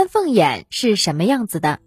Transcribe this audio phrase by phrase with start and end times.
[0.00, 1.78] 丹凤眼是什么样子的？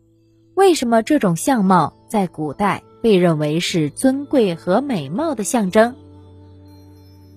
[0.53, 5.95] 为什么这种相貌在古代被认为是尊贵和美貌的象征？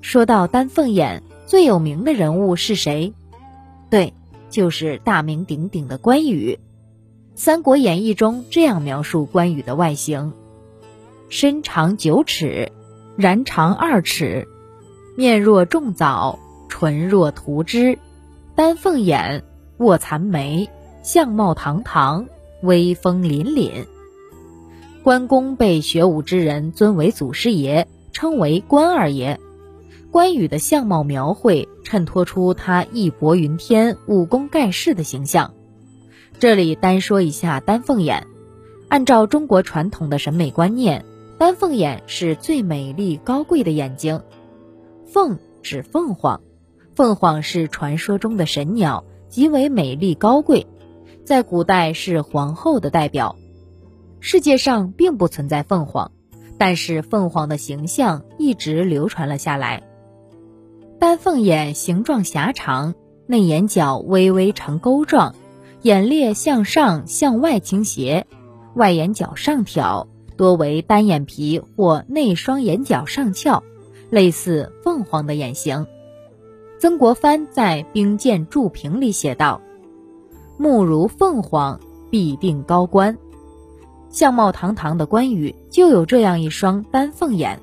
[0.02, 3.14] 说到丹凤眼，最有名的人物是谁？
[3.88, 4.12] 对，
[4.50, 6.58] 就是大名鼎鼎的关羽。
[7.34, 10.34] 《三国演义》中这样描述关羽的外形：
[11.30, 12.70] 身长九尺，
[13.16, 14.46] 髯长二尺，
[15.16, 16.38] 面若重枣，
[16.68, 17.98] 唇若涂脂，
[18.54, 19.42] 丹凤眼。
[19.78, 20.70] 卧蚕眉，
[21.02, 22.26] 相貌堂堂，
[22.62, 23.84] 威风凛凛。
[25.02, 29.38] 关公被学武之人尊为祖师爷，称为关二爷。
[30.10, 35.52] 关羽的相貌描绘衬托出他义薄云天、武功盖世的形象。
[36.38, 38.26] 这里单说一下丹凤眼。
[38.88, 41.04] 按照中国传统的审美观念，
[41.36, 44.22] 丹凤眼是最美丽高贵的眼睛。
[45.06, 46.40] 凤指凤凰，
[46.94, 49.04] 凤凰是传说中的神鸟。
[49.28, 50.66] 极为美丽高贵，
[51.24, 53.36] 在古代是皇后的代表。
[54.20, 56.10] 世界上并不存在凤凰，
[56.58, 59.82] 但是凤凰的形象一直流传了下来。
[60.98, 62.94] 丹凤眼形状狭长，
[63.26, 65.34] 内眼角微微呈钩状，
[65.82, 68.26] 眼裂向上向外倾斜，
[68.74, 73.62] 外眼角上挑，多为单眼皮或内双眼角上翘，
[74.08, 75.86] 类似凤凰的眼型。
[76.78, 79.62] 曾国藩在《兵谏注评》里写道
[80.58, 83.16] ：“目如凤凰，必定高官。”
[84.10, 87.60] 相貌堂堂的关羽就有这样一双丹凤眼。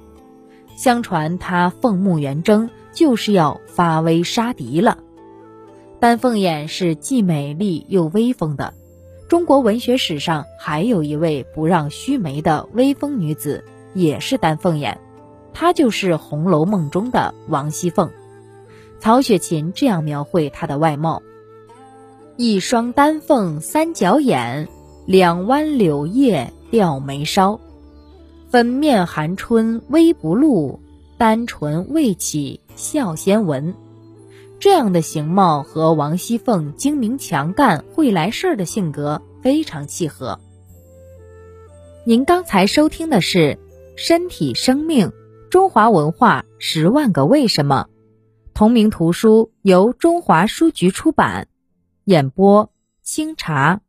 [0.75, 4.97] 相传他凤目圆睁，就是要发威杀敌了。
[6.00, 8.73] 丹凤眼是既美丽又威风的。
[9.30, 15.00] 中国文学史上还有一位不让须眉的威风女子，也是丹凤眼，
[15.53, 18.09] 她就是《红楼梦》中的王熙凤。
[19.03, 21.21] 曹雪芹这样描绘她的外貌：
[22.37, 24.69] 一双丹凤三角眼，
[25.05, 27.59] 两弯柳叶吊眉梢，
[28.49, 30.80] 粉面含春微不露，
[31.17, 33.75] 丹唇未启笑先闻。
[34.58, 40.39] 这样的形貌和王熙凤精明强干、会来事儿的性格非常契合。
[42.05, 43.37] 您刚才收听的是
[43.97, 45.11] 《身体生命：
[45.49, 47.87] 中华文化十万个为什么》。
[48.53, 51.47] 同名图书由中华书局出版，
[52.05, 52.71] 演播
[53.02, 53.81] 清茶。